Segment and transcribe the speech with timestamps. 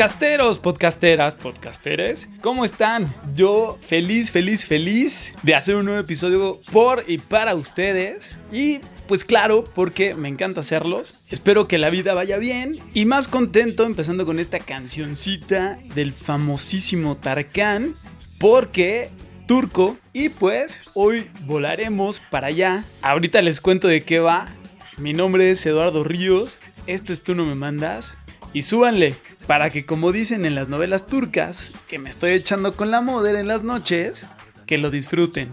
[0.00, 3.14] Podcasteros, podcasteras, podcasteres, ¿cómo están?
[3.34, 8.38] Yo feliz, feliz, feliz de hacer un nuevo episodio por y para ustedes.
[8.50, 11.30] Y pues claro, porque me encanta hacerlos.
[11.30, 17.18] Espero que la vida vaya bien y más contento empezando con esta cancioncita del famosísimo
[17.18, 17.92] Tarkan,
[18.38, 19.10] porque
[19.46, 22.84] turco y pues hoy volaremos para allá.
[23.02, 24.48] Ahorita les cuento de qué va.
[24.96, 26.58] Mi nombre es Eduardo Ríos.
[26.86, 28.16] Esto es Tú no me mandas.
[28.52, 29.14] Y súbanle,
[29.50, 33.34] para que como dicen en las novelas turcas, que me estoy echando con la moder
[33.34, 34.28] en las noches,
[34.64, 35.48] que lo disfruten.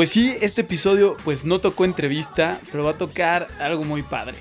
[0.00, 4.38] Pues sí, este episodio pues no tocó entrevista, pero va a tocar algo muy padre.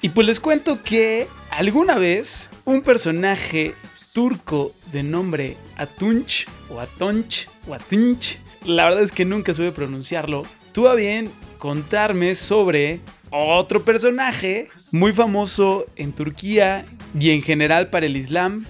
[0.00, 3.74] Y pues les cuento que alguna vez un personaje
[4.14, 10.44] turco de nombre Atunch o Atonch o Atinch, la verdad es que nunca supe pronunciarlo,
[10.72, 13.00] tuvo bien contarme sobre
[13.30, 16.86] otro personaje muy famoso en Turquía
[17.20, 18.64] y en general para el Islam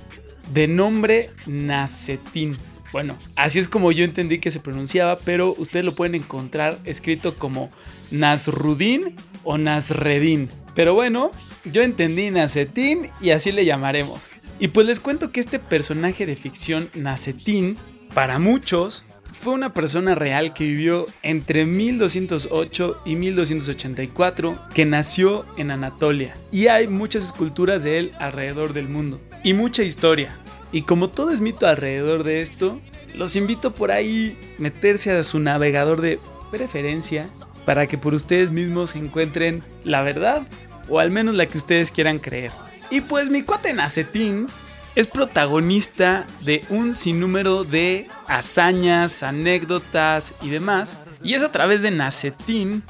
[0.53, 2.57] de nombre Nasetin.
[2.93, 7.35] Bueno, así es como yo entendí que se pronunciaba, pero ustedes lo pueden encontrar escrito
[7.35, 7.71] como
[8.11, 10.51] Nasrudin o Nasredin.
[10.75, 11.31] Pero bueno,
[11.65, 14.21] yo entendí Nasetin y así le llamaremos.
[14.59, 17.77] Y pues les cuento que este personaje de ficción, Nasetin,
[18.15, 25.71] para muchos fue una persona real que vivió entre 1208 y 1284, que nació en
[25.71, 26.35] Anatolia.
[26.53, 29.21] Y hay muchas esculturas de él alrededor del mundo.
[29.43, 30.37] Y mucha historia.
[30.73, 32.81] Y como todo es mito alrededor de esto,
[33.15, 36.19] los invito por ahí meterse a su navegador de
[36.51, 37.29] preferencia
[37.65, 40.47] para que por ustedes mismos encuentren la verdad
[40.89, 42.51] o al menos la que ustedes quieran creer.
[42.91, 44.49] Y pues mi cuate Nacetín
[44.95, 50.99] es protagonista de un sinnúmero de hazañas, anécdotas y demás.
[51.23, 52.83] Y es a través de Nacetín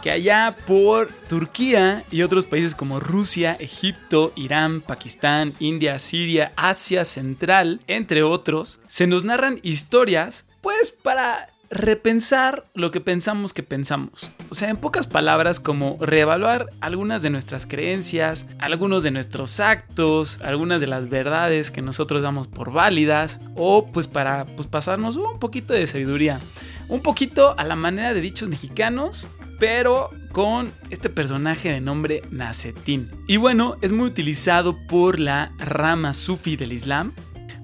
[0.00, 7.04] que allá por Turquía y otros países como Rusia, Egipto, Irán, Pakistán, India, Siria, Asia
[7.04, 14.32] Central, entre otros, se nos narran historias pues para repensar lo que pensamos que pensamos.
[14.50, 20.40] O sea, en pocas palabras, como reevaluar algunas de nuestras creencias, algunos de nuestros actos,
[20.42, 25.38] algunas de las verdades que nosotros damos por válidas, o pues para pues, pasarnos un
[25.38, 26.40] poquito de sabiduría.
[26.88, 29.26] Un poquito a la manera de dichos mexicanos,
[29.58, 33.10] pero con este personaje de nombre Nasetín.
[33.26, 37.12] Y bueno, es muy utilizado por la rama sufi del Islam,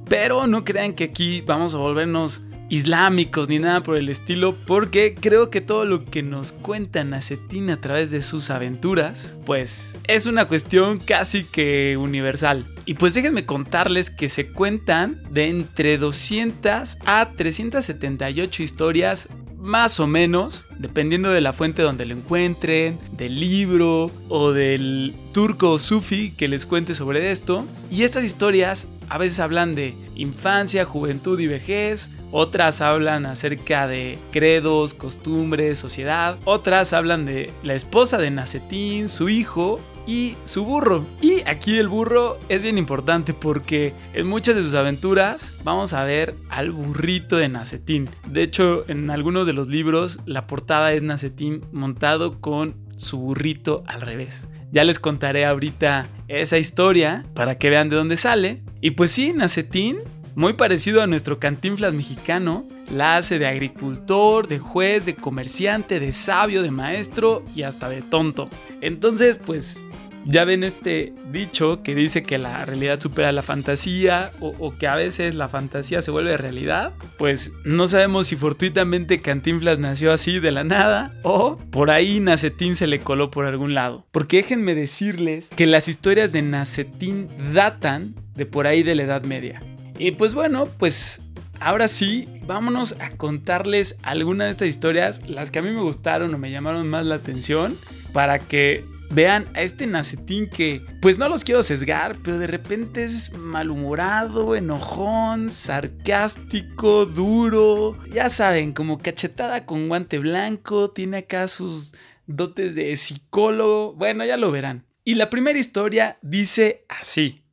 [0.08, 5.14] pero no crean que aquí vamos a volvernos islámicos ni nada por el estilo, porque
[5.14, 10.26] creo que todo lo que nos cuenta Nasetín a través de sus aventuras, pues es
[10.26, 12.66] una cuestión casi que universal.
[12.86, 19.28] Y pues déjenme contarles que se cuentan de entre 200 a 378 historias
[19.64, 25.78] más o menos, dependiendo de la fuente donde lo encuentren, del libro o del turco
[25.78, 27.64] sufi que les cuente sobre esto.
[27.90, 34.18] Y estas historias a veces hablan de infancia, juventud y vejez, otras hablan acerca de
[34.32, 41.04] credos, costumbres, sociedad, otras hablan de la esposa de Nacetín, su hijo y su burro.
[41.20, 46.04] Y aquí el burro es bien importante porque en muchas de sus aventuras vamos a
[46.04, 48.08] ver al burrito de Nacetín.
[48.26, 53.82] De hecho, en algunos de los libros la portada es Nacetín montado con su burrito
[53.86, 54.48] al revés.
[54.72, 58.62] Ya les contaré ahorita esa historia para que vean de dónde sale.
[58.80, 59.98] Y pues sí, Nacetín,
[60.34, 66.10] muy parecido a nuestro cantinflas mexicano, la hace de agricultor, de juez, de comerciante, de
[66.10, 68.50] sabio, de maestro y hasta de tonto.
[68.80, 69.86] Entonces, pues
[70.24, 74.94] ya ven este dicho que dice que la realidad supera la fantasía o, que a
[74.94, 76.94] veces la fantasía se vuelve realidad.
[77.18, 82.74] Pues no sabemos si fortuitamente Cantinflas nació así de la nada o por ahí Nacetín
[82.74, 84.06] se le coló por algún lado.
[84.10, 89.22] Porque déjenme decirles que las historias de Nacetín datan de por ahí de la Edad
[89.22, 89.62] Media.
[89.98, 91.20] Y pues bueno, pues
[91.60, 96.34] ahora sí, vámonos a contarles algunas de estas historias, las que a mí me gustaron
[96.34, 97.76] o me llamaron más la atención,
[98.12, 98.84] para que
[99.14, 104.56] Vean a este Nacetín que, pues no los quiero sesgar, pero de repente es malhumorado,
[104.56, 107.96] enojón, sarcástico, duro.
[108.10, 111.94] Ya saben, como cachetada con guante blanco, tiene acá sus
[112.26, 113.94] dotes de psicólogo.
[113.94, 114.84] Bueno, ya lo verán.
[115.04, 117.43] Y la primera historia dice así.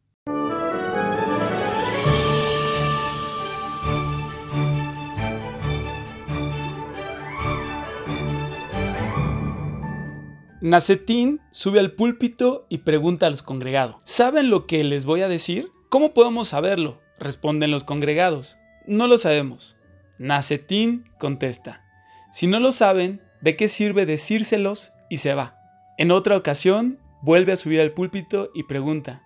[10.62, 15.28] Nacetín sube al púlpito y pregunta a los congregados, ¿saben lo que les voy a
[15.28, 15.72] decir?
[15.90, 17.02] ¿Cómo podemos saberlo?
[17.18, 18.60] Responden los congregados.
[18.86, 19.75] No lo sabemos.
[20.19, 21.84] Nacetín contesta,
[22.31, 24.94] si no lo saben, ¿de qué sirve decírselos?
[25.10, 25.58] Y se va.
[25.98, 29.24] En otra ocasión, vuelve a subir al púlpito y pregunta,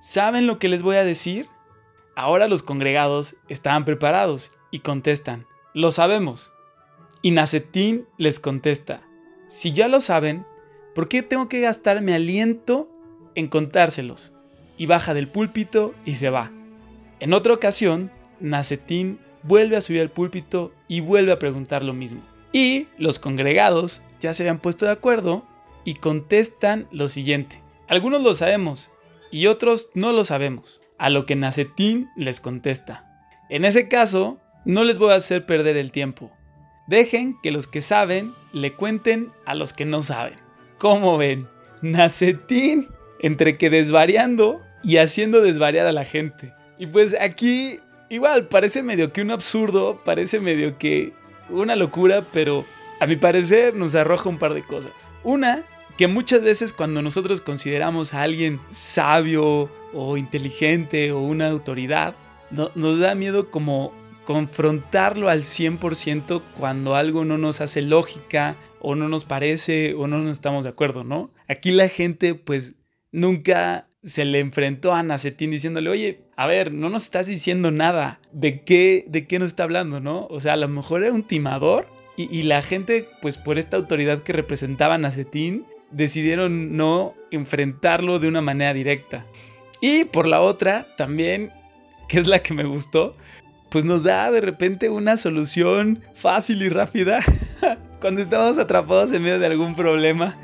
[0.00, 1.48] ¿saben lo que les voy a decir?
[2.16, 5.44] Ahora los congregados estaban preparados y contestan,
[5.74, 6.54] lo sabemos.
[7.20, 9.02] Y Nacetín les contesta,
[9.48, 10.46] si ya lo saben,
[10.98, 12.90] ¿Por qué tengo que gastarme aliento
[13.36, 14.32] en contárselos?
[14.76, 16.50] Y baja del púlpito y se va.
[17.20, 18.10] En otra ocasión,
[18.40, 22.20] Nacetín vuelve a subir al púlpito y vuelve a preguntar lo mismo.
[22.52, 25.46] Y los congregados ya se habían puesto de acuerdo
[25.84, 27.62] y contestan lo siguiente.
[27.86, 28.90] Algunos lo sabemos
[29.30, 30.80] y otros no lo sabemos.
[30.98, 33.22] A lo que Nacetín les contesta.
[33.48, 36.32] En ese caso, no les voy a hacer perder el tiempo.
[36.88, 40.47] Dejen que los que saben le cuenten a los que no saben.
[40.78, 41.48] ¿Cómo ven?
[41.82, 42.88] Nacetín
[43.20, 46.54] entre que desvariando y haciendo desvariar a la gente.
[46.78, 51.12] Y pues aquí igual parece medio que un absurdo, parece medio que
[51.50, 52.64] una locura, pero
[53.00, 54.92] a mi parecer nos arroja un par de cosas.
[55.24, 55.64] Una,
[55.96, 62.14] que muchas veces cuando nosotros consideramos a alguien sabio o inteligente o una autoridad,
[62.50, 63.92] nos da miedo como
[64.24, 70.18] confrontarlo al 100% cuando algo no nos hace lógica o no nos parece o no
[70.18, 71.32] nos estamos de acuerdo, ¿no?
[71.48, 72.76] Aquí la gente pues
[73.12, 78.20] nunca se le enfrentó a Nacetín diciéndole, oye, a ver, no nos estás diciendo nada,
[78.32, 80.26] ¿de qué, de qué nos está hablando, no?
[80.30, 84.24] O sea, a lo mejor era un timador y, la gente, pues por esta autoridad
[84.24, 89.24] que representaba a Nacetín, decidieron no enfrentarlo de una manera directa.
[89.80, 91.52] Y por la otra, también,
[92.08, 93.14] que es la que me gustó,
[93.70, 97.20] pues nos da de repente una solución fácil y rápida
[98.00, 100.36] cuando estamos atrapados en medio de algún problema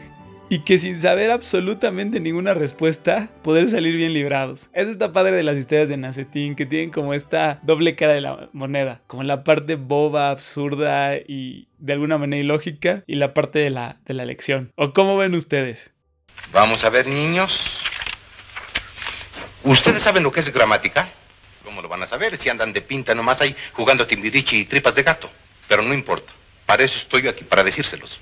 [0.48, 4.70] y que sin saber absolutamente ninguna respuesta poder salir bien librados.
[4.72, 8.20] Eso está padre de las historias de Nacetín que tienen como esta doble cara de
[8.20, 13.60] la moneda, como la parte boba, absurda y de alguna manera ilógica y la parte
[13.60, 14.72] de la, de la lección.
[14.76, 15.94] ¿O cómo ven ustedes?
[16.52, 17.82] Vamos a ver niños.
[19.62, 21.08] ¿Ustedes saben lo que es gramática?
[21.64, 24.94] ¿Cómo lo van a saber si andan de pinta nomás ahí jugando timbirichi y tripas
[24.94, 25.30] de gato?
[25.66, 26.32] Pero no importa.
[26.66, 28.20] Para eso estoy aquí, para decírselos.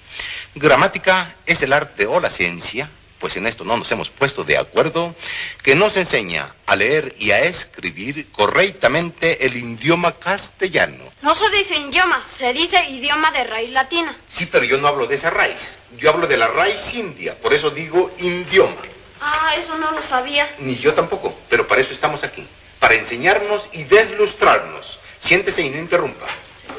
[0.54, 2.90] Gramática es el arte o la ciencia,
[3.22, 5.14] pues en esto no nos hemos puesto de acuerdo,
[5.62, 11.04] que nos enseña a leer y a escribir correctamente el idioma castellano.
[11.22, 14.16] No se dice idioma, se dice idioma de raíz latina.
[14.28, 15.78] Sí, pero yo no hablo de esa raíz.
[15.98, 18.82] Yo hablo de la raíz india, por eso digo idioma.
[19.20, 20.52] Ah, eso no lo sabía.
[20.58, 22.44] Ni yo tampoco, pero para eso estamos aquí.
[22.80, 24.98] Para enseñarnos y deslustrarnos.
[25.20, 26.26] Siéntese y no interrumpa.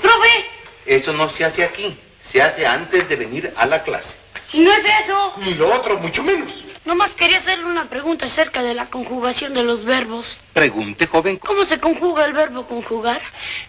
[0.01, 0.52] ¡Profe!
[0.85, 1.97] Eso no se hace aquí.
[2.21, 4.15] Se hace antes de venir a la clase.
[4.53, 5.33] ¿Y no es eso?
[5.37, 6.63] Ni lo otro, mucho menos.
[6.85, 10.37] Nomás quería hacerle una pregunta acerca de la conjugación de los verbos.
[10.53, 11.37] Pregunte, joven.
[11.37, 13.21] ¿Cómo se conjuga el verbo conjugar?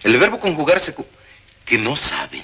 [0.03, 0.93] El verbo conjugar se...
[1.65, 2.43] que no saben.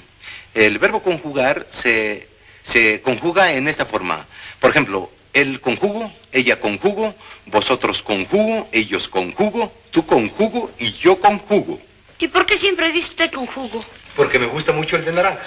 [0.54, 2.28] El verbo conjugar se,
[2.62, 4.26] se conjuga en esta forma.
[4.60, 7.14] Por ejemplo, él conjugo, ella conjugo,
[7.46, 11.80] vosotros conjugo, ellos conjugo, tú conjugo y yo conjugo.
[12.18, 13.84] ¿Y por qué siempre dice usted conjugo?
[14.16, 15.46] Porque me gusta mucho el de naranja.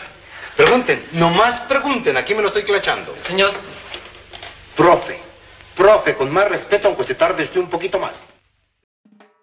[0.55, 3.15] Pregunten, nomás pregunten, aquí me lo estoy clachando.
[3.25, 3.51] Señor.
[4.75, 5.19] Profe,
[5.75, 8.23] profe, con más respeto, aunque se tarde usted un poquito más.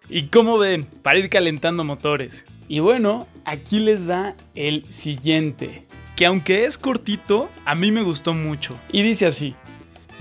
[0.09, 0.85] ¿Y cómo ven?
[1.01, 2.45] Para ir calentando motores.
[2.67, 5.85] Y bueno, aquí les va el siguiente.
[6.15, 8.77] Que aunque es cortito, a mí me gustó mucho.
[8.91, 9.55] Y dice así.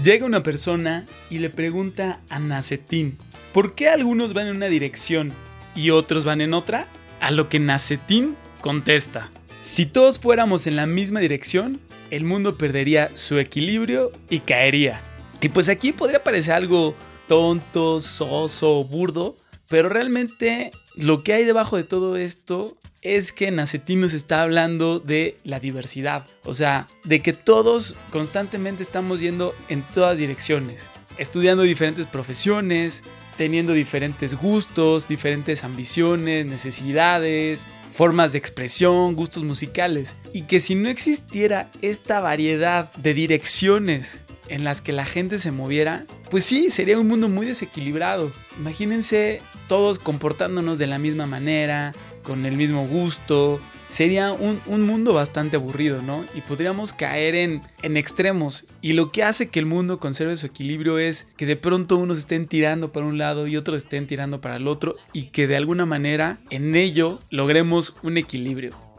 [0.02, 3.16] Llega una persona y le pregunta a Nacetín,
[3.52, 5.32] ¿por qué algunos van en una dirección
[5.74, 6.86] y otros van en otra?
[7.20, 9.28] A lo que Nacetín contesta,
[9.60, 11.78] si todos fuéramos en la misma dirección,
[12.10, 15.02] el mundo perdería su equilibrio y caería.
[15.42, 16.94] Y pues aquí podría parecer algo
[17.28, 19.36] tonto, soso, burdo,
[19.68, 25.00] pero realmente lo que hay debajo de todo esto es que Nacetín nos está hablando
[25.00, 30.88] de la diversidad, o sea, de que todos constantemente estamos yendo en todas direcciones,
[31.18, 33.02] estudiando diferentes profesiones,
[33.36, 40.88] teniendo diferentes gustos, diferentes ambiciones, necesidades, formas de expresión, gustos musicales, y que si no
[40.88, 46.98] existiera esta variedad de direcciones en las que la gente se moviera, pues sí, sería
[46.98, 48.32] un mundo muy desequilibrado.
[48.58, 53.60] Imagínense todos comportándonos de la misma manera, con el mismo gusto,
[53.92, 56.24] sería un, un, mundo bastante aburrido, ¿no?
[56.34, 58.64] Y podríamos caer en, en, extremos.
[58.80, 62.16] Y lo que hace que el mundo conserve su equilibrio es que de pronto unos
[62.16, 65.56] estén tirando para un lado y otros estén tirando para el otro y que de
[65.56, 68.91] alguna manera en ello logremos un equilibrio.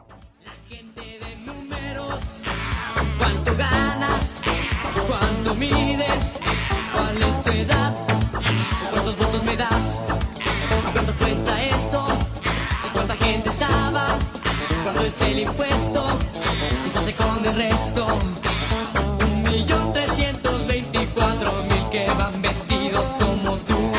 [15.06, 16.02] Es el impuesto?
[16.84, 18.08] ¿Qué se hace con el resto?
[19.26, 23.92] Un millón trescientos veinticuatro mil que van vestidos como tú,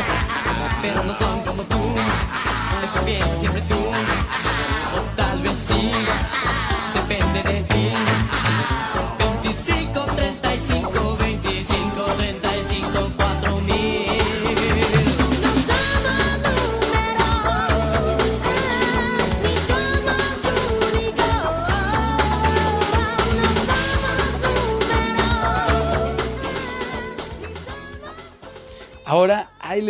[0.81, 1.77] pero no son como tú.
[2.83, 3.74] Eso piensas siempre tú,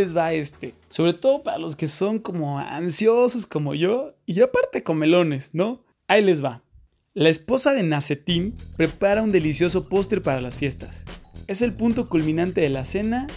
[0.04, 0.74] les va este.
[0.88, 5.82] Sobre todo para los que son como ansiosos como yo y aparte comelones, ¿no?
[6.08, 6.62] Ahí les va.
[7.14, 11.04] La esposa de Nacetín prepara un delicioso postre para las fiestas.
[11.46, 13.28] Es el punto culminante de la cena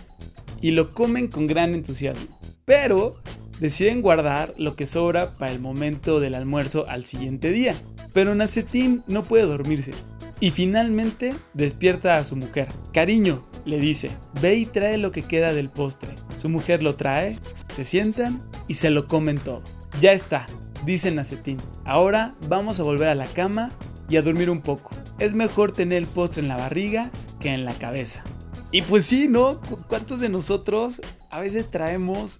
[0.61, 2.37] y lo comen con gran entusiasmo.
[2.65, 3.15] Pero
[3.61, 7.75] deciden guardar lo que sobra para el momento del almuerzo al siguiente día.
[8.13, 9.93] Pero Nacetín no puede dormirse
[10.39, 12.67] y finalmente despierta a su mujer.
[12.93, 16.09] Cariño, le dice, ve y trae lo que queda del postre.
[16.37, 17.37] Su mujer lo trae,
[17.69, 19.63] se sientan y se lo comen todo.
[19.99, 20.45] Ya está,
[20.85, 21.57] dice Nacetín.
[21.85, 23.71] Ahora vamos a volver a la cama
[24.09, 24.91] y a dormir un poco.
[25.19, 28.23] Es mejor tener el postre en la barriga que en la cabeza.
[28.71, 29.59] Y pues sí, ¿no?
[29.61, 31.01] ¿Cu- ¿Cuántos de nosotros
[31.31, 32.39] a veces traemos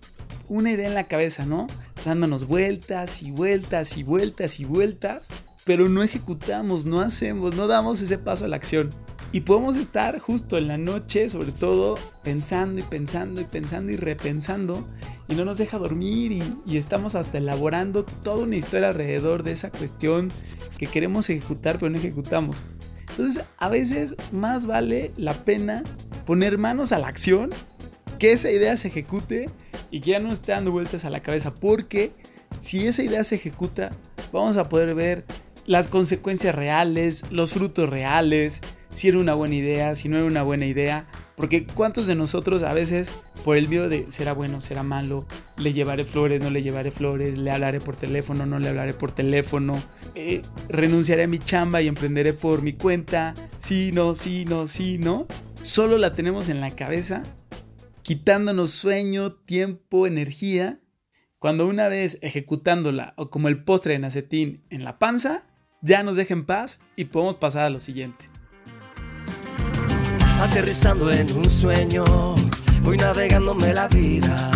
[0.50, 1.68] una idea en la cabeza, ¿no?
[2.06, 5.30] Dándonos vueltas y vueltas y vueltas y vueltas,
[5.68, 8.90] pero no ejecutamos, no hacemos, no damos ese paso a la acción.
[9.34, 13.98] Y podemos estar justo en la noche, sobre todo, pensando y pensando y pensando y
[13.98, 14.88] repensando,
[15.28, 19.70] y no nos deja dormir y, estamos hasta elaborando toda una historia alrededor de esa
[19.70, 20.32] cuestión
[20.78, 22.64] que queremos ejecutar, pero no ejecutamos.
[23.10, 25.84] Entonces, a veces más vale la pena
[26.26, 27.50] poner manos a la acción,
[28.20, 29.50] que esa idea se ejecute
[29.92, 32.14] y que ya no esté dando vueltas a la cabeza, porque
[32.62, 33.90] si esa idea se ejecuta,
[34.32, 35.26] vamos a poder ver
[35.68, 40.42] las consecuencias reales, los frutos reales, si era una buena idea, si no era una
[40.42, 41.06] buena idea,
[41.36, 43.10] porque cuántos de nosotros a veces
[43.44, 47.38] por el miedo de será bueno, será malo, le llevaré flores, no le llevaré flores,
[47.38, 49.80] le hablaré por teléfono, no le hablaré por teléfono,
[50.16, 54.98] eh, renunciaré a mi chamba y emprenderé por mi cuenta, sí, no, sí, no, sí,
[54.98, 55.28] no,
[55.62, 57.24] solo la tenemos en la cabeza,
[58.04, 60.80] quitándonos sueño, tiempo, energía,
[61.40, 65.44] cuando una vez ejecutándola o como el postre de nacetín en la panza,
[65.82, 68.30] ya nos deja en paz y podemos pasar a lo siguiente.
[70.40, 72.04] aterrizando en un sueño,
[72.84, 74.52] voy navegándome la vida.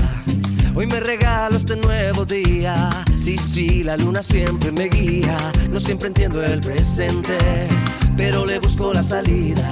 [0.75, 2.89] Hoy me regalo este nuevo día.
[3.15, 5.37] Sí, sí, la luna siempre me guía.
[5.69, 7.37] No siempre entiendo el presente,
[8.15, 9.69] pero le busco la salida.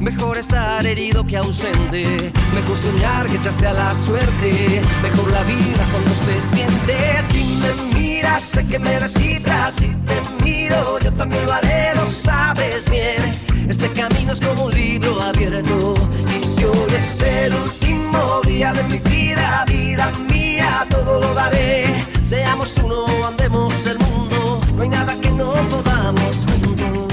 [0.00, 2.32] Mejor estar herido que ausente.
[2.54, 4.82] Mejor soñar que echarse a la suerte.
[5.02, 7.22] Mejor la vida cuando se siente.
[7.30, 9.74] Si me miras, sé que me descifras.
[9.74, 9.94] Si
[14.32, 15.94] es como un libro abierto.
[16.34, 21.84] Y si hoy es el último día de mi vida, vida mía, todo lo daré.
[22.22, 24.60] Seamos uno, andemos el mundo.
[24.74, 27.12] No hay nada que no podamos juntos.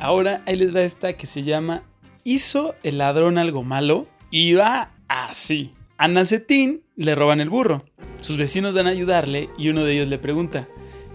[0.00, 1.82] Ahora ahí les va esta que se llama
[2.24, 4.06] ¿Hizo el ladrón algo malo?
[4.30, 5.70] Y va así.
[5.98, 7.84] A Nacetín le roban el burro.
[8.20, 10.66] Sus vecinos van a ayudarle y uno de ellos le pregunta,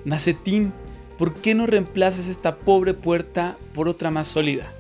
[0.06, 0.74] Nacetín,
[1.20, 4.74] ¿por qué no reemplazas esta pobre puerta por otra más sólida?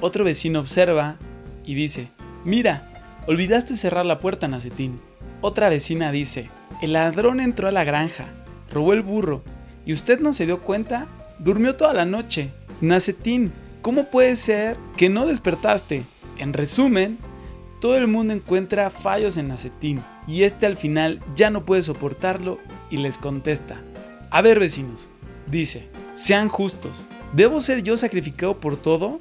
[0.00, 1.16] Otro vecino observa
[1.64, 2.10] y dice,
[2.44, 2.92] mira,
[3.28, 4.98] olvidaste cerrar la puerta, Nacetín.
[5.40, 6.50] Otra vecina dice,
[6.82, 8.26] el ladrón entró a la granja,
[8.72, 9.42] robó el burro,
[9.86, 11.06] y usted no se dio cuenta,
[11.38, 12.50] durmió toda la noche.
[12.80, 16.04] Nacetín, ¿cómo puede ser que no despertaste?
[16.38, 17.18] En resumen,
[17.80, 22.58] todo el mundo encuentra fallos en Nacetín y este al final ya no puede soportarlo
[22.90, 23.80] y les contesta.
[24.30, 25.08] A ver vecinos,
[25.50, 29.18] dice, sean justos, ¿debo ser yo sacrificado por todo?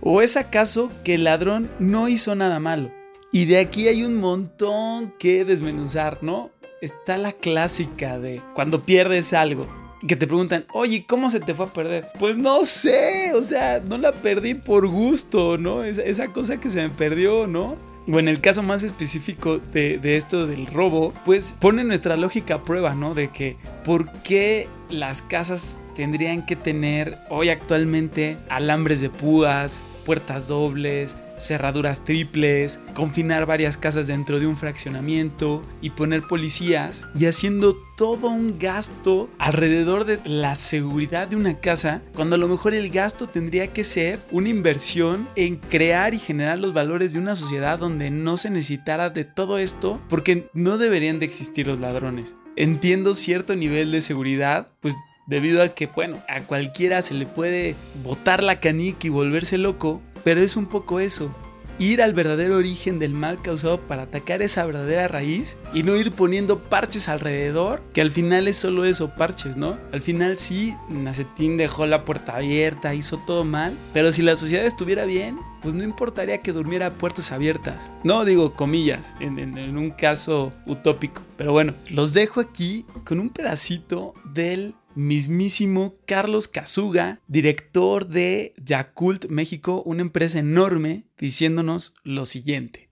[0.00, 2.90] ¿O es acaso que el ladrón no hizo nada malo?
[3.32, 6.50] Y de aquí hay un montón que desmenuzar, ¿no?
[6.80, 9.66] Está la clásica de cuando pierdes algo
[10.06, 12.08] que te preguntan, oye, ¿cómo se te fue a perder?
[12.18, 15.82] Pues no sé, o sea, no la perdí por gusto, ¿no?
[15.82, 17.76] Esa, esa cosa que se me perdió, ¿no?
[18.10, 22.56] O en el caso más específico de, de esto del robo, pues pone nuestra lógica
[22.56, 23.14] a prueba, ¿no?
[23.14, 30.48] De que por qué las casas tendrían que tener hoy actualmente alambres de púas, puertas
[30.48, 37.76] dobles, cerraduras triples, confinar varias casas dentro de un fraccionamiento y poner policías y haciendo
[37.96, 42.90] todo un gasto alrededor de la seguridad de una casa, cuando a lo mejor el
[42.90, 47.78] gasto tendría que ser una inversión en crear y generar los valores de una sociedad
[47.78, 52.36] donde no se necesitara de todo esto, porque no deberían de existir los ladrones.
[52.56, 54.94] Entiendo cierto nivel de seguridad, pues
[55.26, 60.00] debido a que, bueno, a cualquiera se le puede botar la canica y volverse loco,
[60.26, 61.32] pero es un poco eso.
[61.78, 66.10] Ir al verdadero origen del mal causado para atacar esa verdadera raíz y no ir
[66.10, 69.78] poniendo parches alrededor, que al final es solo eso, parches, ¿no?
[69.92, 74.66] Al final sí, Nacetín dejó la puerta abierta, hizo todo mal, pero si la sociedad
[74.66, 77.92] estuviera bien, pues no importaría que durmiera puertas abiertas.
[78.02, 81.22] No digo comillas, en un caso utópico.
[81.36, 89.26] Pero bueno, los dejo aquí con un pedacito del mismísimo Carlos Kazuga, director de Yakult
[89.28, 92.90] México, una empresa enorme, diciéndonos lo siguiente.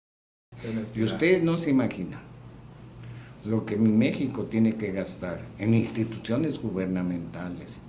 [0.93, 2.21] Y usted no se imagina
[3.45, 7.79] lo que México tiene que gastar en instituciones gubernamentales,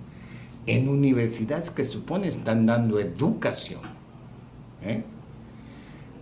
[0.66, 3.82] en universidades que supone están dando educación,
[4.82, 5.04] ¿eh?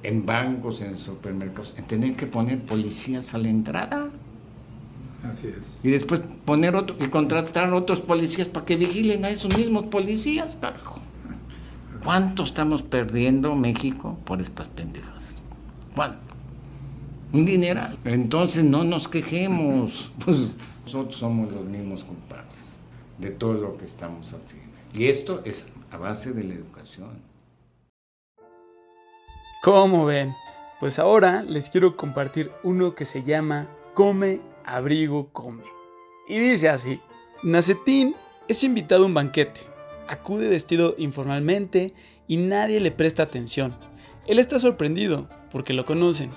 [0.02, 4.10] en bancos, en supermercados, en tener que poner policías a la entrada
[5.30, 5.78] Así es.
[5.82, 10.56] y después poner otro y contratar otros policías para que vigilen a esos mismos policías,
[10.56, 11.00] carajo.
[12.02, 15.22] ¿Cuánto estamos perdiendo México por estas pendejadas?
[15.94, 16.34] ¿Cuánto?
[17.32, 17.96] Un dineral.
[18.04, 22.58] Entonces no nos quejemos, pues nosotros somos los mismos culpables
[23.18, 24.72] de todo lo que estamos haciendo.
[24.94, 27.10] Y esto es a base de la educación.
[29.62, 30.34] ¿Cómo ven?
[30.80, 35.64] Pues ahora les quiero compartir uno que se llama Come, abrigo, come.
[36.28, 37.00] Y dice así,
[37.42, 38.14] Nacetín
[38.48, 39.60] es invitado a un banquete.
[40.08, 41.94] Acude vestido informalmente
[42.28, 43.76] y nadie le presta atención.
[44.26, 46.30] Él está sorprendido porque lo conocen.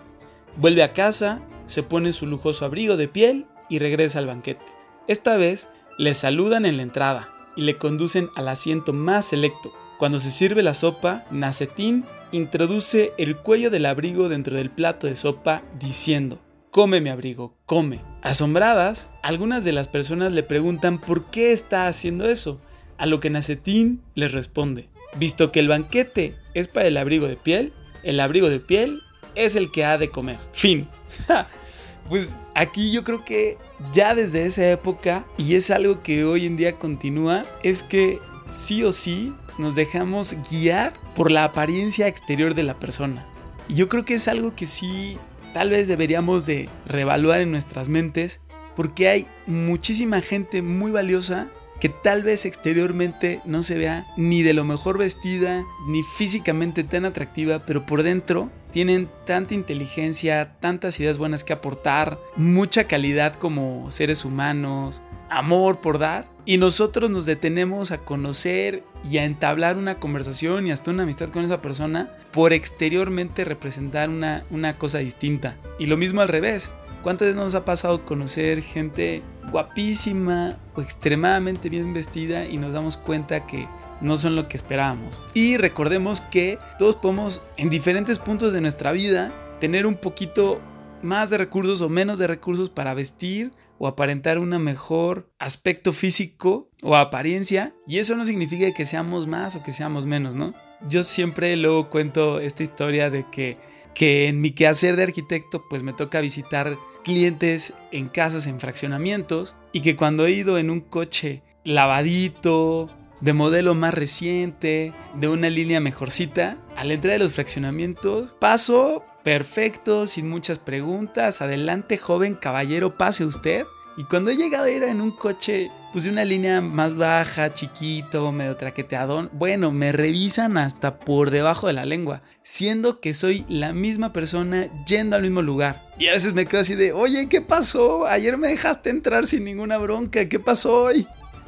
[0.58, 4.66] Vuelve a casa, se pone su lujoso abrigo de piel y regresa al banquete.
[5.08, 9.72] Esta vez le saludan en la entrada y le conducen al asiento más selecto.
[9.98, 15.16] Cuando se sirve la sopa, Nacetín introduce el cuello del abrigo dentro del plato de
[15.16, 16.42] sopa diciendo,
[16.76, 18.02] Come mi abrigo, come.
[18.22, 22.60] Asombradas, algunas de las personas le preguntan por qué está haciendo eso,
[22.98, 27.38] a lo que Nacetín les responde, visto que el banquete es para el abrigo de
[27.38, 27.72] piel,
[28.04, 29.00] el abrigo de piel
[29.36, 30.38] es el que ha de comer.
[30.52, 30.86] Fin.
[32.10, 33.58] pues aquí yo creo que
[33.94, 38.84] ya desde esa época, y es algo que hoy en día continúa, es que sí
[38.84, 43.26] o sí nos dejamos guiar por la apariencia exterior de la persona.
[43.70, 45.18] Yo creo que es algo que sí
[45.56, 48.42] tal vez deberíamos de reevaluar en nuestras mentes,
[48.76, 51.48] porque hay muchísima gente muy valiosa
[51.80, 57.06] que tal vez exteriormente no se vea ni de lo mejor vestida, ni físicamente tan
[57.06, 63.90] atractiva, pero por dentro tienen tanta inteligencia, tantas ideas buenas que aportar, mucha calidad como
[63.92, 70.00] seres humanos, amor por dar, y nosotros nos detenemos a conocer y a entablar una
[70.00, 75.58] conversación y hasta una amistad con esa persona por exteriormente representar una, una cosa distinta.
[75.80, 76.72] Y lo mismo al revés.
[77.02, 82.98] ¿Cuántas veces nos ha pasado conocer gente guapísima o extremadamente bien vestida y nos damos
[82.98, 83.68] cuenta que
[84.02, 85.22] no son lo que esperábamos?
[85.36, 90.60] Y recordemos que todos podemos en diferentes puntos de nuestra vida tener un poquito
[91.04, 96.70] más de recursos o menos de recursos para vestir o aparentar un mejor aspecto físico
[96.82, 100.54] o apariencia y eso no significa que seamos más o que seamos menos, ¿no?
[100.88, 103.58] Yo siempre luego cuento esta historia de que,
[103.94, 109.56] que en mi quehacer de arquitecto pues me toca visitar clientes en casas en fraccionamientos
[109.72, 112.90] y que cuando he ido en un coche lavadito,
[113.22, 119.04] de modelo más reciente, de una línea mejorcita, a la entrada de los fraccionamientos, paso
[119.26, 123.66] perfecto, sin muchas preguntas, adelante joven caballero, pase usted.
[123.98, 127.52] Y cuando he llegado a ir en un coche, pues de una línea más baja,
[127.52, 133.46] chiquito, medio traqueteadón, bueno, me revisan hasta por debajo de la lengua, siendo que soy
[133.50, 135.90] la misma persona yendo al mismo lugar.
[135.98, 138.06] Y a veces me quedo así de, oye, ¿qué pasó?
[138.06, 141.08] Ayer me dejaste entrar sin ninguna bronca, ¿qué pasó hoy?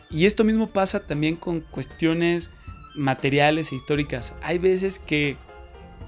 [0.09, 2.49] Y esto mismo pasa también con cuestiones
[2.95, 4.33] materiales e históricas.
[4.41, 5.37] Hay veces que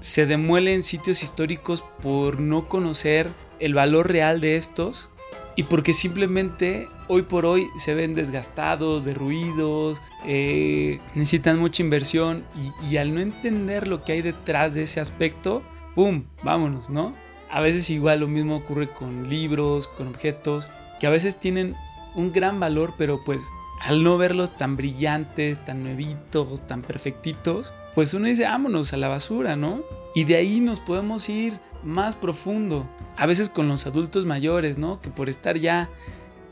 [0.00, 5.10] se demuelen sitios históricos por no conocer el valor real de estos
[5.56, 12.92] y porque simplemente hoy por hoy se ven desgastados, derruidos, eh, necesitan mucha inversión y,
[12.92, 15.62] y al no entender lo que hay detrás de ese aspecto,
[15.94, 16.24] ¡pum!
[16.42, 17.14] Vámonos, ¿no?
[17.50, 21.74] A veces igual lo mismo ocurre con libros, con objetos, que a veces tienen
[22.14, 23.42] un gran valor, pero pues
[23.80, 29.08] al no verlos tan brillantes, tan nuevitos, tan perfectitos, pues uno dice, vámonos a la
[29.08, 29.82] basura, ¿no?
[30.14, 32.88] Y de ahí nos podemos ir más profundo.
[33.16, 35.00] A veces con los adultos mayores, ¿no?
[35.00, 35.88] Que por estar ya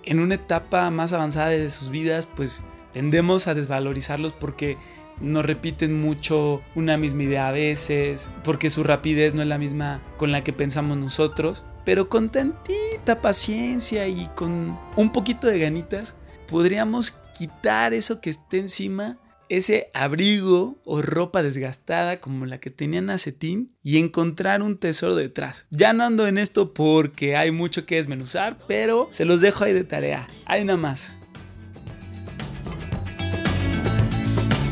[0.04, 4.76] en una etapa más avanzada de sus vidas, pues tendemos a desvalorizarlos porque
[5.20, 10.00] nos repiten mucho una misma idea a veces, porque su rapidez no es la misma
[10.16, 16.14] con la que pensamos nosotros, pero con tantita paciencia y con un poquito de ganitas,
[16.48, 23.00] podríamos quitar eso que esté encima, ese abrigo o ropa desgastada como la que tenía
[23.00, 25.66] Nacetín y encontrar un tesoro detrás.
[25.70, 29.72] Ya no ando en esto porque hay mucho que desmenuzar, pero se los dejo ahí
[29.72, 30.28] de tarea.
[30.44, 31.14] Hay una más.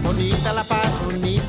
[0.02, 1.05] Bonita la paz,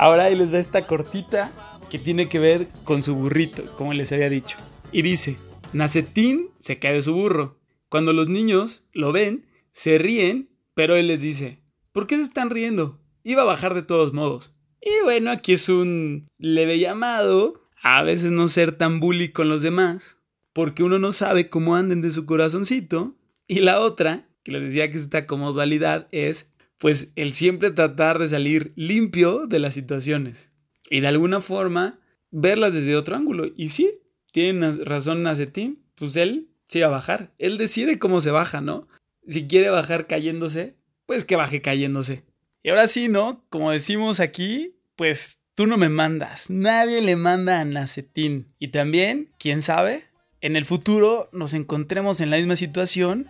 [0.00, 1.52] Ahora ahí les va esta cortita
[1.90, 4.56] que tiene que ver con su burrito, como les había dicho.
[4.92, 5.36] Y dice,
[5.74, 7.58] Nacetín se cae de su burro.
[7.90, 11.58] Cuando los niños lo ven, se ríen, pero él les dice,
[11.92, 12.98] ¿por qué se están riendo?
[13.24, 14.54] Iba a bajar de todos modos.
[14.80, 19.60] Y bueno, aquí es un leve llamado a veces no ser tan bully con los
[19.60, 20.16] demás,
[20.54, 23.18] porque uno no sabe cómo anden de su corazoncito.
[23.46, 26.46] Y la otra, que les decía que está como dualidad, es
[26.80, 30.50] pues el siempre tratar de salir limpio de las situaciones
[30.88, 33.52] y de alguna forma verlas desde otro ángulo.
[33.54, 34.00] Y sí,
[34.32, 37.34] tiene razón Nacetín, pues él se va a bajar.
[37.38, 38.88] Él decide cómo se baja, ¿no?
[39.28, 42.24] Si quiere bajar cayéndose, pues que baje cayéndose.
[42.62, 43.44] Y ahora sí, ¿no?
[43.50, 46.48] Como decimos aquí, pues tú no me mandas.
[46.48, 48.54] Nadie le manda a Nacetín.
[48.58, 50.04] Y también, quién sabe,
[50.40, 53.28] en el futuro nos encontremos en la misma situación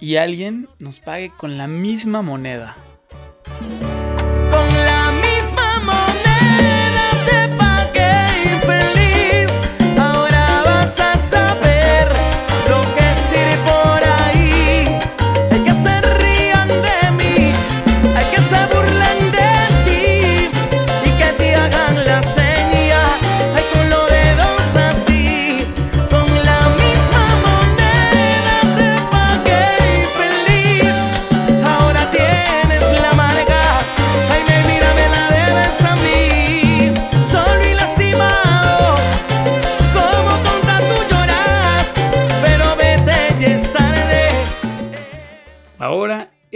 [0.00, 2.76] y alguien nos pague con la misma moneda.
[3.42, 3.99] Con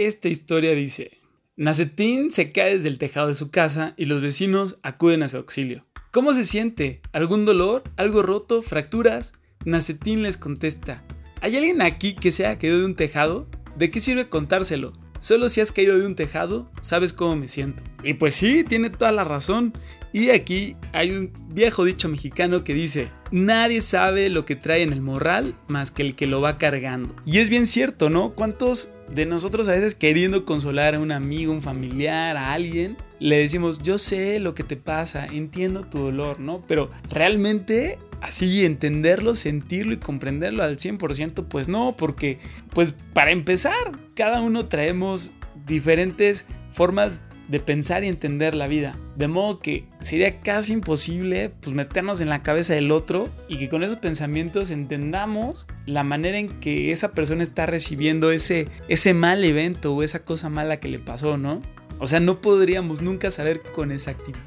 [0.05, 1.11] esta historia dice:
[1.55, 5.37] Nacetín se cae desde el tejado de su casa y los vecinos acuden a su
[5.37, 5.81] auxilio.
[6.11, 7.01] ¿Cómo se siente?
[7.11, 7.83] ¿Algún dolor?
[7.97, 8.61] ¿Algo roto?
[8.61, 9.33] ¿Fracturas?
[9.65, 11.03] Nacetín les contesta:
[11.41, 13.47] ¿Hay alguien aquí que se haya caído de un tejado?
[13.77, 14.93] ¿De qué sirve contárselo?
[15.19, 17.83] Solo si has caído de un tejado, sabes cómo me siento.
[18.03, 19.73] Y pues sí, tiene toda la razón.
[20.13, 24.93] Y aquí hay un viejo dicho mexicano que dice, nadie sabe lo que trae en
[24.93, 27.15] el morral más que el que lo va cargando.
[27.25, 28.33] Y es bien cierto, ¿no?
[28.35, 33.37] ¿Cuántos de nosotros a veces queriendo consolar a un amigo, un familiar, a alguien, le
[33.37, 36.63] decimos, yo sé lo que te pasa, entiendo tu dolor, ¿no?
[36.67, 42.37] Pero realmente así entenderlo, sentirlo y comprenderlo al 100%, pues no, porque
[42.73, 45.31] pues para empezar, cada uno traemos
[45.65, 48.97] diferentes formas de pensar y entender la vida.
[49.15, 53.69] De modo que sería casi imposible pues meternos en la cabeza del otro y que
[53.69, 59.43] con esos pensamientos entendamos la manera en que esa persona está recibiendo ese, ese mal
[59.43, 61.61] evento o esa cosa mala que le pasó, ¿no?
[61.99, 64.45] O sea, no podríamos nunca saber con exactitud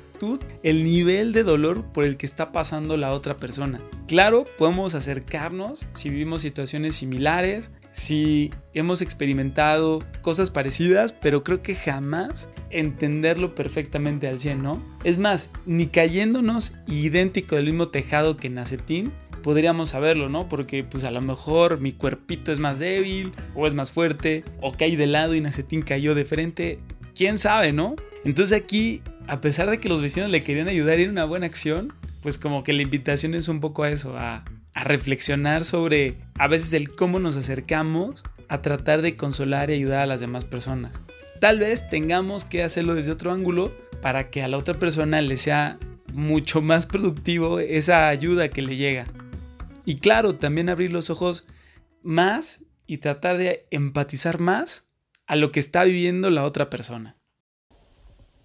[0.63, 3.81] el nivel de dolor por el que está pasando la otra persona.
[4.07, 11.75] Claro, podemos acercarnos si vivimos situaciones similares, si hemos experimentado cosas parecidas, pero creo que
[11.75, 14.83] jamás entenderlo perfectamente al 100, ¿no?
[15.05, 20.49] Es más, ni cayéndonos idéntico del mismo tejado que Nacetín, podríamos saberlo, ¿no?
[20.49, 24.73] Porque pues a lo mejor mi cuerpito es más débil o es más fuerte o
[24.73, 26.79] caí de lado y Nacetín cayó de frente,
[27.15, 27.97] quién sabe, ¿no?
[28.25, 31.47] Entonces aquí, a pesar de que los vecinos le querían ayudar y era una buena
[31.47, 36.15] acción, pues como que la invitación es un poco a eso, a, a reflexionar sobre
[36.39, 40.45] a veces el cómo nos acercamos a tratar de consolar y ayudar a las demás
[40.45, 40.93] personas.
[41.40, 43.72] Tal vez tengamos que hacerlo desde otro ángulo
[44.03, 45.79] para que a la otra persona le sea
[46.14, 49.07] mucho más productivo esa ayuda que le llega.
[49.85, 51.46] Y claro, también abrir los ojos
[52.03, 54.88] más y tratar de empatizar más
[55.27, 57.16] a lo que está viviendo la otra persona.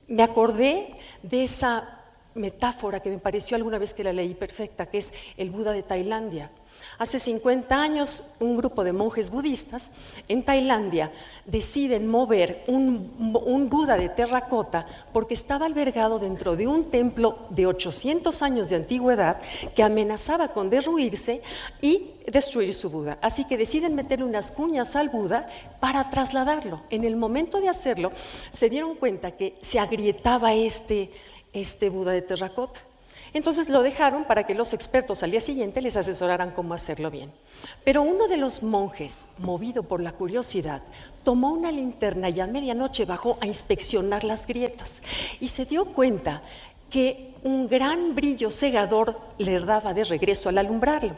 [0.08, 0.88] Me acordé
[1.24, 2.02] de esa
[2.36, 5.84] metáfora que me pareció alguna vez que la leí perfecta, que es el Buda de
[5.84, 6.52] Tailandia.
[6.98, 9.92] Hace 50 años, un grupo de monjes budistas
[10.28, 11.12] en Tailandia
[11.46, 13.12] deciden mover un,
[13.70, 19.40] Buda de terracota porque estaba albergado dentro de un templo de 800 años de antigüedad
[19.76, 21.42] que amenazaba con derruirse
[21.82, 23.18] y destruir su Buda.
[23.22, 25.48] Así que deciden meterle unas cuñas al Buda
[25.80, 26.82] para trasladarlo.
[26.90, 28.12] En el momento de hacerlo,
[28.52, 31.12] se dieron cuenta que se agrietaba este,
[31.54, 32.82] este Buda de terracota.
[33.34, 37.32] Entonces lo dejaron para que los expertos al día siguiente les asesoraran cómo hacerlo bien.
[37.84, 40.84] Pero uno de los monjes, movido por la curiosidad,
[41.24, 45.02] tomó una linterna y a medianoche bajó a inspeccionar las grietas
[45.40, 46.44] y se dio cuenta
[46.90, 51.16] que un gran brillo cegador le daba de regreso al alumbrarlo.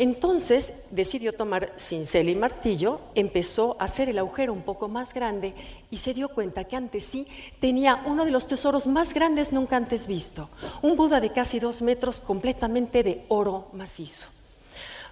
[0.00, 5.52] Entonces decidió tomar cincel y martillo, empezó a hacer el agujero un poco más grande
[5.90, 7.26] y se dio cuenta que ante sí
[7.60, 10.48] tenía uno de los tesoros más grandes nunca antes visto,
[10.80, 14.28] un Buda de casi dos metros completamente de oro macizo.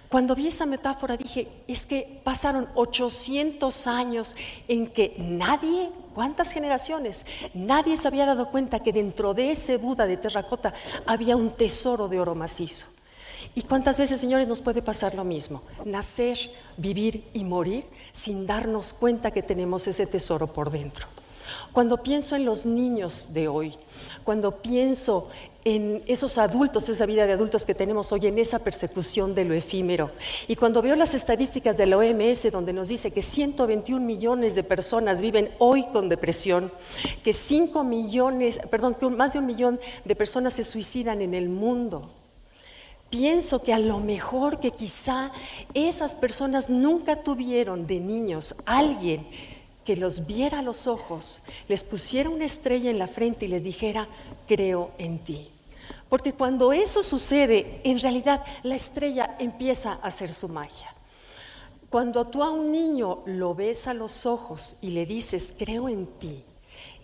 [0.09, 4.35] Cuando vi esa metáfora dije, es que pasaron 800 años
[4.67, 7.27] en que nadie, ¿cuántas generaciones?
[7.53, 10.73] Nadie se había dado cuenta que dentro de ese Buda de terracota
[11.05, 12.87] había un tesoro de oro macizo.
[13.55, 15.61] ¿Y cuántas veces, señores, nos puede pasar lo mismo?
[15.85, 16.37] Nacer,
[16.77, 21.07] vivir y morir sin darnos cuenta que tenemos ese tesoro por dentro.
[21.71, 23.75] Cuando pienso en los niños de hoy,
[24.23, 25.29] cuando pienso
[25.65, 29.53] en esos adultos, esa vida de adultos que tenemos hoy, en esa persecución de lo
[29.53, 30.11] efímero,
[30.47, 34.63] y cuando veo las estadísticas de la OMS donde nos dice que 121 millones de
[34.63, 36.71] personas viven hoy con depresión,
[37.23, 41.49] que 5 millones, perdón, que más de un millón de personas se suicidan en el
[41.49, 42.09] mundo,
[43.09, 45.31] Pienso que a lo mejor que quizá
[45.73, 49.27] esas personas nunca tuvieron de niños alguien
[49.83, 53.63] que los viera a los ojos, les pusiera una estrella en la frente y les
[53.63, 54.07] dijera,
[54.47, 55.49] creo en ti.
[56.09, 60.93] Porque cuando eso sucede, en realidad la estrella empieza a hacer su magia.
[61.89, 66.05] Cuando tú a un niño lo ves a los ojos y le dices, creo en
[66.05, 66.43] ti,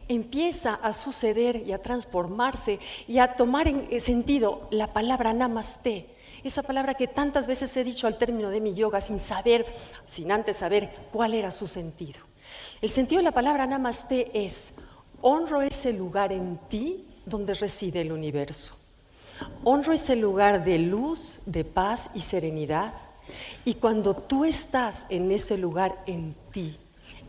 [0.07, 6.07] empieza a suceder y a transformarse y a tomar en sentido la palabra namaste,
[6.43, 9.65] esa palabra que tantas veces he dicho al término de mi yoga sin saber,
[10.05, 12.19] sin antes saber cuál era su sentido.
[12.81, 14.75] El sentido de la palabra namaste es,
[15.21, 18.75] honro ese lugar en ti donde reside el universo.
[19.63, 22.93] Honro ese lugar de luz, de paz y serenidad.
[23.65, 26.77] Y cuando tú estás en ese lugar en ti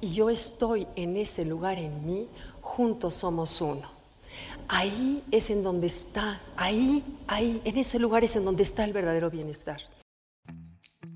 [0.01, 2.29] y yo estoy en ese lugar en mí,
[2.67, 3.89] juntos somos uno.
[4.69, 8.93] Ahí es en donde está, ahí, ahí, en ese lugar es en donde está el
[8.93, 9.81] verdadero bienestar.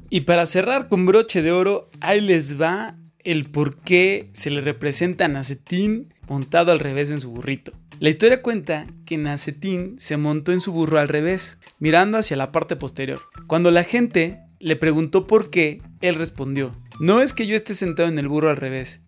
[0.08, 4.60] Y para cerrar con broche de oro, ahí les va el por qué se le
[4.60, 7.72] representa a Nacetín montado al revés en su burrito.
[7.98, 12.52] La historia cuenta que Nacetín se montó en su burro al revés, mirando hacia la
[12.52, 13.20] parte posterior.
[13.46, 18.08] Cuando la gente le preguntó por qué, él respondió, no es que yo esté sentado
[18.08, 19.00] en el burro al revés,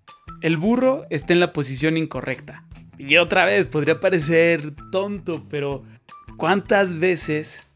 [0.42, 2.64] el burro está en la posición incorrecta.
[2.98, 5.85] Y otra vez, podría parecer tonto, pero
[6.37, 7.72] ¿cuántas veces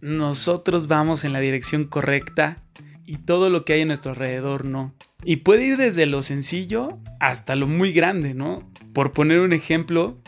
[0.00, 2.58] nosotros vamos en la dirección correcta
[3.06, 4.94] y todo lo que hay a nuestro alrededor no?
[5.22, 8.68] Y puede ir desde lo sencillo hasta lo muy grande, ¿no?
[8.92, 10.18] Por poner un ejemplo,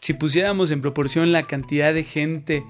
[0.00, 2.64] si pusiéramos en proporción la cantidad de gente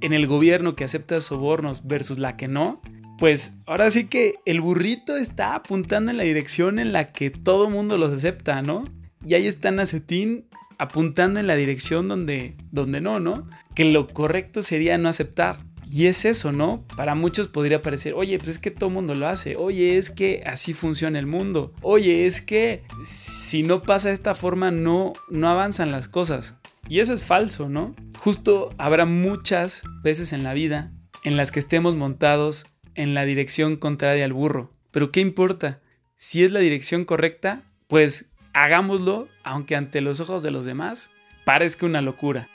[0.00, 2.80] en el gobierno que acepta sobornos versus la que no,
[3.18, 7.68] pues ahora sí que el burrito está apuntando en la dirección en la que todo
[7.68, 8.84] mundo los acepta, ¿no?
[9.26, 10.46] Y ahí está Nacetín
[10.78, 13.48] apuntando en la dirección donde, donde no, ¿no?
[13.74, 15.58] Que lo correcto sería no aceptar.
[15.90, 16.84] Y es eso, ¿no?
[16.96, 20.42] Para muchos podría parecer, oye, pues es que todo mundo lo hace, oye, es que
[20.46, 25.48] así funciona el mundo, oye, es que si no pasa de esta forma no, no
[25.48, 26.56] avanzan las cosas.
[26.90, 27.96] Y eso es falso, ¿no?
[28.18, 30.92] Justo habrá muchas veces en la vida
[31.24, 32.66] en las que estemos montados
[32.98, 34.72] en la dirección contraria al burro.
[34.90, 35.80] Pero ¿qué importa?
[36.16, 41.12] Si es la dirección correcta, pues hagámoslo, aunque ante los ojos de los demás
[41.44, 42.48] parezca una locura.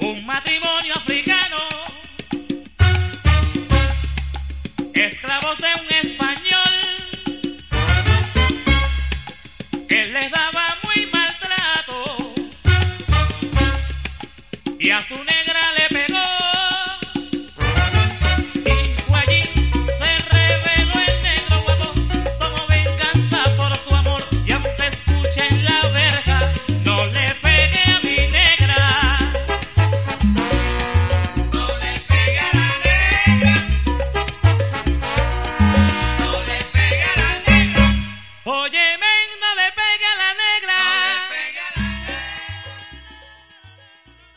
[0.00, 1.58] Un matrimonio africano,
[4.94, 6.29] esclavos de un español,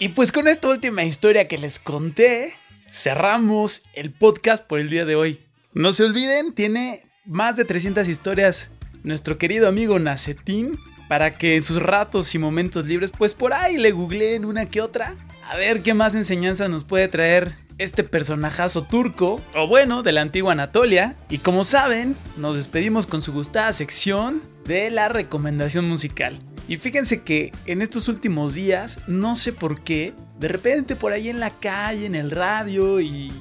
[0.04, 2.52] Y pues con esta última historia que les conté,
[2.92, 5.40] cerramos el podcast por el día de hoy.
[5.72, 8.70] No se olviden, tiene más de 300 historias
[9.04, 13.78] nuestro querido amigo Nacetín para que en sus ratos y momentos libres, pues por ahí
[13.78, 15.16] le googleen una que otra.
[15.50, 20.20] A ver qué más enseñanza nos puede traer este personajazo turco, o bueno, de la
[20.20, 21.16] antigua Anatolia.
[21.30, 26.38] Y como saben, nos despedimos con su gustada sección de la recomendación musical.
[26.68, 31.30] Y fíjense que en estos últimos días, no sé por qué, de repente por ahí
[31.30, 33.32] en la calle, en el radio y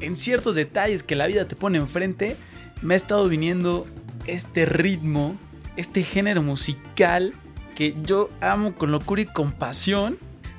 [0.00, 2.36] en ciertos detalles que la vida te pone enfrente,
[2.82, 3.86] me ha estado viniendo
[4.26, 5.36] este ritmo,
[5.76, 7.32] este género musical
[7.74, 10.18] que yo amo con locura y compasión,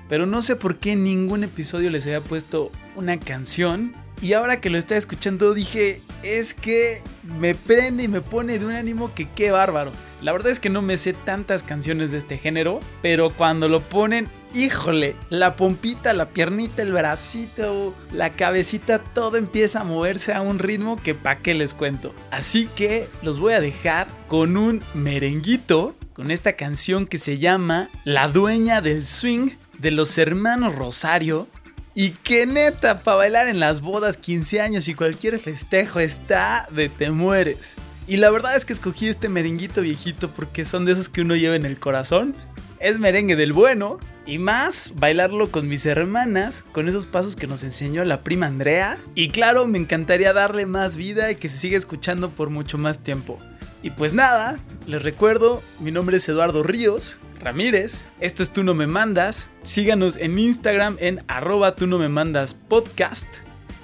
[0.09, 3.93] pero no sé por qué en ningún episodio les había puesto una canción.
[4.21, 7.01] Y ahora que lo estaba escuchando dije, es que
[7.39, 9.91] me prende y me pone de un ánimo que qué bárbaro.
[10.25, 13.81] La verdad es que no me sé tantas canciones de este género, pero cuando lo
[13.81, 20.41] ponen, híjole, la pompita, la piernita, el bracito, la cabecita, todo empieza a moverse a
[20.41, 22.11] un ritmo que pa' qué les cuento.
[22.31, 27.91] Así que los voy a dejar con un merenguito, con esta canción que se llama
[28.03, 31.47] La dueña del swing de los hermanos Rosario.
[31.93, 36.89] Y que neta, para bailar en las bodas, 15 años y cualquier festejo está de
[36.89, 37.75] te mueres.
[38.07, 41.35] Y la verdad es que escogí este merenguito viejito porque son de esos que uno
[41.35, 42.35] lleva en el corazón.
[42.79, 43.97] Es merengue del bueno.
[44.27, 48.97] Y más, bailarlo con mis hermanas, con esos pasos que nos enseñó la prima Andrea.
[49.13, 52.99] Y claro, me encantaría darle más vida y que se siga escuchando por mucho más
[52.99, 53.39] tiempo.
[53.83, 58.07] Y pues nada, les recuerdo, mi nombre es Eduardo Ríos Ramírez.
[58.19, 59.51] Esto es Tú no me mandas.
[59.61, 63.27] Síganos en Instagram en arroba tú no me mandas podcast.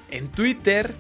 [0.10, 0.94] En Twitter.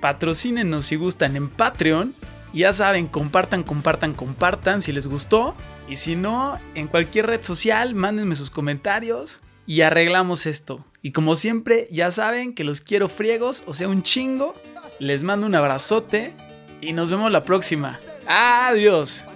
[0.00, 2.14] Patrocínenos si gustan en Patreon.
[2.54, 5.56] Ya saben, compartan, compartan, compartan si les gustó.
[5.88, 10.84] Y si no, en cualquier red social, mándenme sus comentarios y arreglamos esto.
[11.02, 14.54] Y como siempre, ya saben que los quiero friegos, o sea, un chingo.
[15.00, 16.32] Les mando un abrazote
[16.80, 17.98] y nos vemos la próxima.
[18.26, 19.26] Adiós.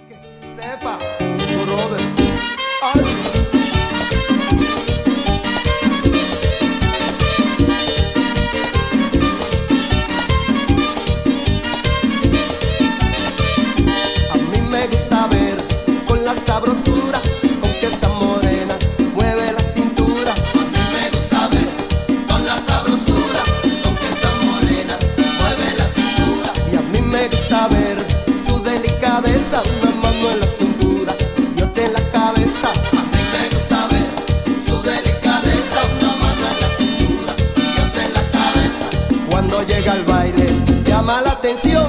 [41.09, 41.87] llama la atención.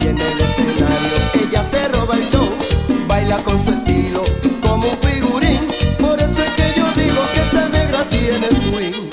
[0.00, 2.48] Y en el escenario ella se roba el show,
[3.06, 4.22] baila con su estilo
[4.62, 5.60] como un figurín,
[5.98, 9.07] por eso es que yo digo que esa negra tiene swing.